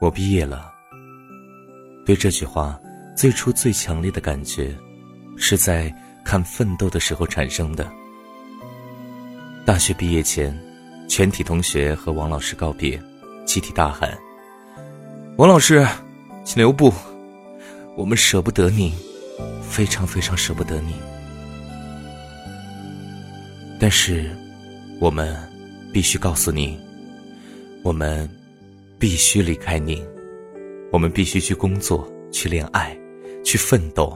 [0.00, 0.72] 我毕业了。
[2.06, 2.80] 对这句话，
[3.14, 4.74] 最初最强烈的感觉，
[5.36, 5.94] 是在
[6.24, 7.86] 看《奋斗》的时候产生的。
[9.66, 10.58] 大学毕业前，
[11.06, 12.98] 全体同学和王老师告别，
[13.44, 14.16] 集体大喊
[15.36, 15.86] ：“王老师，
[16.44, 16.90] 请留步，
[17.94, 18.94] 我们舍不得你，
[19.60, 20.94] 非常非常舍不得你。”
[23.78, 24.34] 但是，
[24.98, 25.36] 我们
[25.92, 26.80] 必须告诉你，
[27.82, 28.28] 我们
[29.00, 30.06] 必须离开你，
[30.92, 32.94] 我们必须去工作、去恋爱、
[33.42, 34.14] 去奋斗。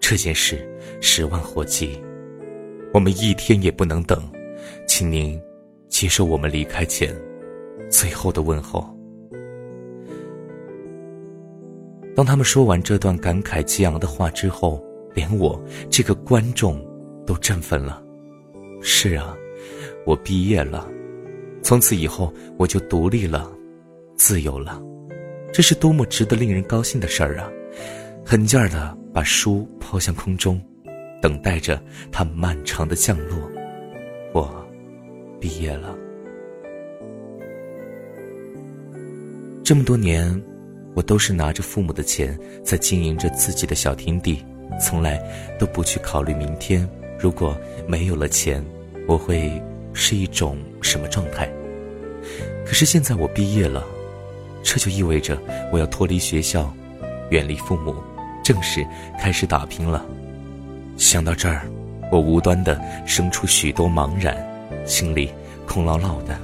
[0.00, 0.66] 这件事
[1.02, 2.02] 十万火急，
[2.94, 4.26] 我们一天也不能等，
[4.88, 5.38] 请您
[5.86, 7.14] 接受我们离开前
[7.90, 8.82] 最后的问候。
[12.16, 14.82] 当他们说完这段感慨激昂的话之后，
[15.14, 16.82] 连我这个观众
[17.26, 18.02] 都振奋了。
[18.80, 19.36] 是啊，
[20.06, 20.90] 我毕业了，
[21.62, 23.50] 从此以后我就独立了，
[24.16, 24.80] 自由了，
[25.52, 27.50] 这是多么值得令人高兴的事儿啊！
[28.24, 30.62] 狠劲儿的把书抛向空中，
[31.20, 33.36] 等待着它漫长的降落。
[34.32, 34.64] 我
[35.40, 35.96] 毕业了，
[39.64, 40.40] 这么多年，
[40.94, 44.44] 我都是拿着父母的钱在经营着自己的小天地，
[44.80, 45.20] 从来
[45.58, 46.88] 都不去考虑明天。
[47.18, 48.64] 如果没有了钱，
[49.06, 49.50] 我会
[49.92, 51.52] 是一种什么状态？
[52.64, 53.84] 可是现在我毕业了，
[54.62, 55.38] 这就意味着
[55.72, 56.72] 我要脱离学校，
[57.30, 57.94] 远离父母，
[58.42, 58.86] 正式
[59.18, 60.04] 开始打拼了。
[60.96, 61.66] 想到这儿，
[62.10, 64.36] 我无端的生出许多茫然，
[64.86, 65.30] 心里
[65.66, 66.38] 空落落的。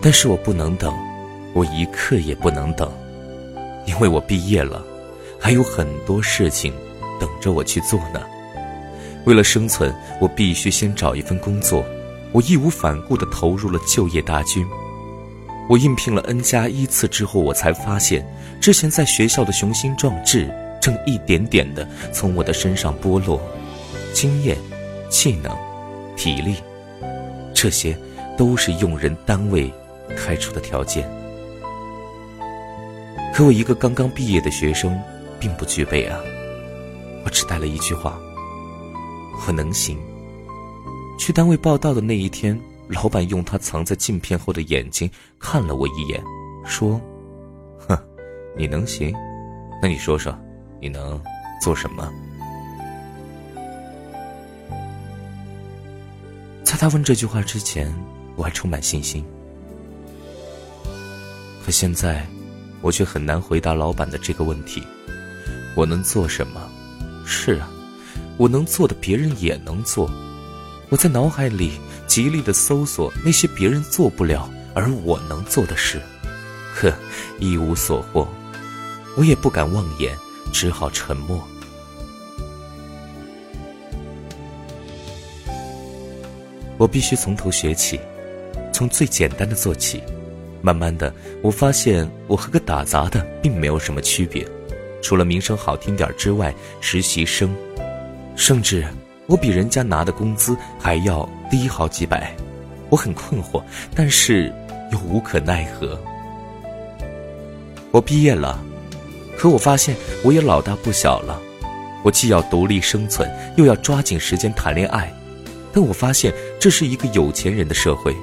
[0.00, 0.94] 但是我不能等，
[1.52, 2.90] 我一刻也不能等，
[3.86, 4.82] 因为我毕业了，
[5.40, 6.72] 还有很多事情
[7.20, 8.22] 等着我去做呢。
[9.24, 11.84] 为了生存，我必须先找一份工作。
[12.32, 14.64] 我义无反顾地投入了就业大军。
[15.68, 18.26] 我应聘了 N 加一次之后，我才发现，
[18.60, 20.48] 之前在学校的雄心壮志
[20.80, 23.40] 正一点点的从我的身上剥落。
[24.12, 24.56] 经验、
[25.10, 25.54] 技能、
[26.16, 26.56] 体力，
[27.52, 27.98] 这些
[28.38, 29.70] 都是用人单位
[30.16, 31.06] 开出的条件。
[33.34, 34.98] 可我一个刚刚毕业的学生，
[35.38, 36.18] 并不具备啊。
[37.24, 38.18] 我只带了一句话。
[39.46, 39.98] 我能行。
[41.18, 42.58] 去单位报道的那一天，
[42.88, 46.22] 老板用他藏在镜片后的眼睛看了我一眼，
[46.64, 47.00] 说
[47.88, 47.98] ：“哼，
[48.56, 49.12] 你能行？
[49.82, 50.36] 那你说说，
[50.80, 51.20] 你能
[51.60, 52.12] 做什么？”
[56.62, 57.92] 在他问这句话之前，
[58.36, 59.24] 我还充满信心。
[61.64, 62.26] 可现在，
[62.80, 64.82] 我却很难回答老板的这个问题。
[65.74, 66.60] 我能做什么？
[67.24, 67.68] 是啊。
[68.38, 70.10] 我能做的，别人也能做。
[70.90, 71.72] 我在脑海里
[72.16, 76.00] 极力的搜索那些别人做不了而我能做的事，
[76.74, 76.90] 呵，
[77.38, 78.26] 一无所获。
[79.18, 80.16] 我也不敢妄言，
[80.50, 81.46] 只好沉默。
[86.78, 88.00] 我必须从头学起，
[88.72, 90.02] 从最简单的做起。
[90.62, 91.12] 慢慢的，
[91.42, 94.48] 我发现我和个打杂的并没有什么区别，
[95.02, 97.54] 除了名声好听点之外，实习生。
[98.36, 98.86] 甚至
[99.26, 102.34] 我比人家拿的工资还要低好几百，
[102.88, 103.62] 我很困惑，
[103.94, 104.52] 但是
[104.92, 105.98] 又无可奈何。
[107.90, 108.62] 我毕业了，
[109.36, 111.40] 可我发现我也老大不小了，
[112.02, 115.12] 我既要独立生存，又要抓紧时间谈恋爱，
[115.72, 118.14] 但我发现这是一个有钱人的社会，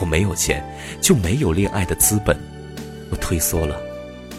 [0.00, 0.64] 我没有钱，
[1.00, 2.38] 就没有恋爱的资本，
[3.10, 3.76] 我退缩了，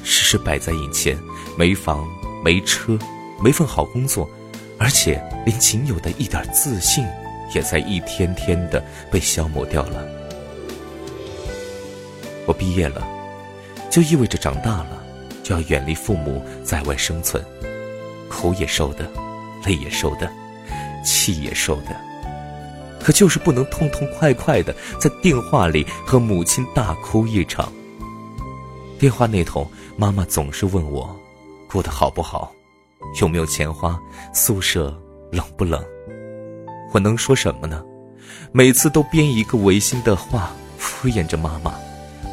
[0.04, 1.18] 事实摆在眼前，
[1.58, 2.08] 没房
[2.44, 2.98] 没车，
[3.42, 4.30] 没份好工作。
[4.80, 7.06] 而且，连仅有的一点自信，
[7.54, 10.06] 也在一天天的被消磨掉了。
[12.46, 13.08] 我毕业了，
[13.90, 15.04] 就意味着长大了，
[15.44, 17.44] 就要远离父母，在外生存，
[18.30, 19.10] 苦也受的，
[19.66, 20.30] 累也受的，
[21.06, 21.96] 气也受的，
[23.02, 27.72] 可就是不能痛痛快快的在电话里和母亲大哭一场。
[29.00, 31.14] 电话那头，妈妈总是问我，
[31.70, 32.54] 过得好不好。
[33.22, 34.00] 有没有钱花？
[34.34, 34.98] 宿舍
[35.32, 35.84] 冷不冷？
[36.94, 37.84] 我能说什么呢？
[38.52, 41.74] 每次都编一个违心的话敷衍着妈妈。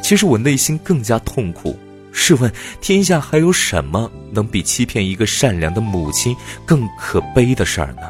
[0.02, 1.76] 其实我内心更加痛苦。
[2.12, 6.36] 试问天下还有什么能比欺骗一个善良的母亲
[6.66, 8.02] 更可悲的事儿呢？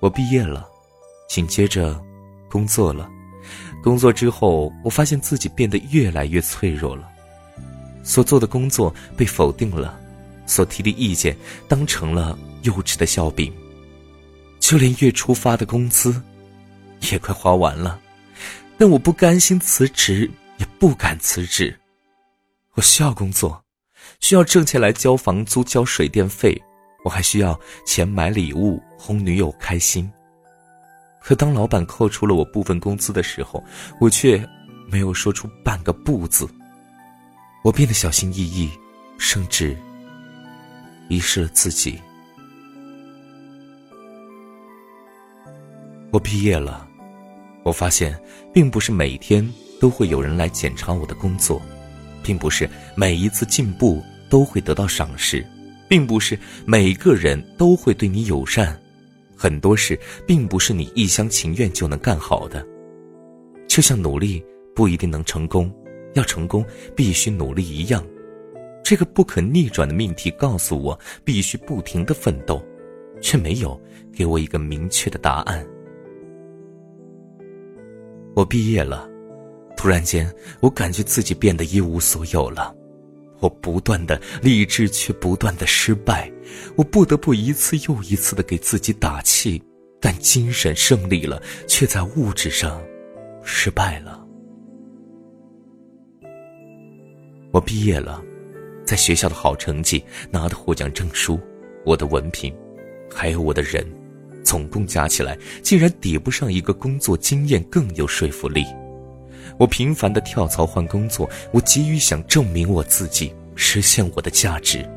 [0.00, 0.66] 我毕业了，
[1.28, 1.98] 紧接着
[2.50, 3.08] 工作了。
[3.82, 7.08] 工作之后，我发现自己变得越来越脆弱了。
[8.02, 9.98] 所做的工作被否定了，
[10.46, 11.36] 所提的意见
[11.68, 13.52] 当成了幼稚的笑柄，
[14.70, 16.22] 就连月初发的工资，
[17.10, 17.98] 也快花完了。
[18.78, 21.76] 但我不甘心辞职，也不敢辞职。
[22.74, 23.60] 我需要工作，
[24.20, 26.56] 需要挣钱来交房租、交水电费，
[27.04, 30.08] 我还需要钱买礼物哄女友开心。
[31.20, 33.60] 可当老板扣除了我部分工资的时候，
[34.00, 34.40] 我却
[34.86, 36.48] 没有说出半个不字。
[37.64, 38.70] 我变得小心翼翼，
[39.18, 39.76] 甚至
[41.08, 42.00] 遗失了自己。
[46.12, 46.88] 我毕业了，
[47.62, 48.20] 我发现，
[48.52, 49.48] 并不是每天
[49.80, 51.62] 都会有人来检查我的工作，
[52.20, 55.46] 并不是每一次进步都会得到赏识，
[55.88, 56.36] 并不是
[56.66, 58.76] 每个人都会对你友善，
[59.36, 62.66] 很多事并不是你一厢情愿就能干好的。
[63.68, 65.72] 就像努力不一定能成功，
[66.14, 66.64] 要成功
[66.96, 68.04] 必须努力一样，
[68.82, 72.60] 这个不可逆转的命题告诉我必须不停的奋斗，
[73.20, 73.80] 却没有
[74.12, 75.64] 给我一个明确的答案。
[78.40, 79.06] 我毕业了，
[79.76, 80.26] 突然间，
[80.60, 82.74] 我感觉自己变得一无所有了。
[83.38, 86.32] 我不断的励志，却不断的失败。
[86.74, 89.62] 我不得不一次又一次的给自己打气，
[90.00, 92.80] 但精神胜利了，却在物质上
[93.44, 94.26] 失败了。
[97.52, 98.24] 我毕业了，
[98.86, 101.38] 在学校的好成绩，拿的获奖证书，
[101.84, 102.50] 我的文凭，
[103.14, 103.86] 还有我的人。
[104.42, 108.64] 总共加起来，竟然抵不上一个工作经验更有说服力。
[109.58, 114.88] 我频繁的跳槽换工作，我急于想证明我自己，实现我的价值。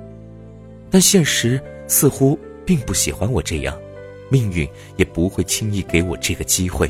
[0.90, 3.78] 但现实似乎并不喜欢我这样，
[4.30, 6.90] 命运也不会轻易给我这个机会。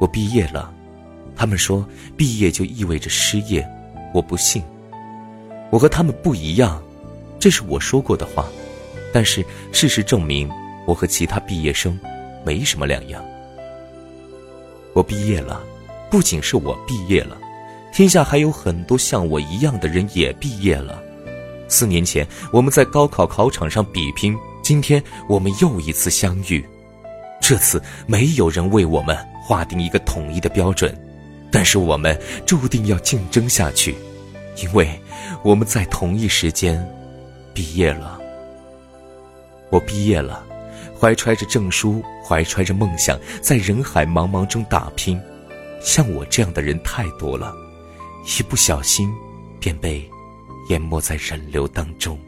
[0.00, 0.72] 我毕业了，
[1.34, 1.86] 他们说
[2.16, 3.66] 毕业就意味着失业，
[4.12, 4.62] 我不信。
[5.70, 6.82] 我和他们不一样，
[7.38, 8.46] 这是我说过的话。
[9.12, 10.48] 但是事实证明，
[10.86, 11.98] 我和其他毕业生
[12.44, 13.24] 没什么两样。
[14.92, 15.62] 我毕业了，
[16.10, 17.38] 不仅是我毕业了，
[17.92, 21.02] 天下还有很多像我一样的人也毕业了。
[21.68, 26.64] 四年前我们在高考考场上比拼，今天我们又一次相遇。
[27.40, 30.92] 这次没有人为我们划定一个统一的标准，
[31.50, 33.94] 但是我们注定要竞争下去，
[34.62, 34.88] 因为
[35.42, 36.84] 我们在同一时间
[37.54, 38.19] 毕业了。
[39.70, 40.44] 我毕业了，
[40.98, 45.20] 怀揣着证书，怀揣着梦想，在人海茫茫中打拼。
[45.80, 47.54] 像我这样的人太多了，
[48.24, 49.10] 一不小心
[49.58, 50.08] 便被
[50.68, 52.18] 淹没在人流当中。